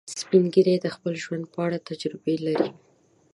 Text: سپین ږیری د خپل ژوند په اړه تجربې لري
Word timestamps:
سپین 0.19 0.43
ږیری 0.53 0.75
د 0.81 0.87
خپل 0.95 1.13
ژوند 1.23 1.43
په 1.53 1.57
اړه 1.65 1.77
تجربې 1.89 2.35
لري 2.45 2.69